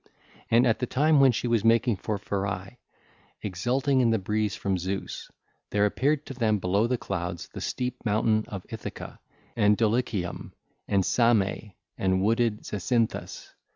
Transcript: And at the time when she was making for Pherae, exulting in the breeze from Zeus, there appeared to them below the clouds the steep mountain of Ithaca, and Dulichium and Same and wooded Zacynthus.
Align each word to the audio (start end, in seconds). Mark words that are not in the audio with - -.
And 0.49 0.65
at 0.65 0.79
the 0.79 0.87
time 0.87 1.19
when 1.19 1.31
she 1.31 1.47
was 1.47 1.63
making 1.63 1.97
for 1.97 2.17
Pherae, 2.17 2.77
exulting 3.43 4.01
in 4.01 4.09
the 4.09 4.17
breeze 4.17 4.55
from 4.55 4.79
Zeus, 4.79 5.29
there 5.69 5.85
appeared 5.85 6.25
to 6.25 6.33
them 6.33 6.57
below 6.57 6.87
the 6.87 6.97
clouds 6.97 7.49
the 7.49 7.61
steep 7.61 8.03
mountain 8.03 8.43
of 8.47 8.65
Ithaca, 8.69 9.19
and 9.55 9.77
Dulichium 9.77 10.53
and 10.87 11.05
Same 11.05 11.73
and 11.99 12.23
wooded 12.23 12.63
Zacynthus. 12.63 13.53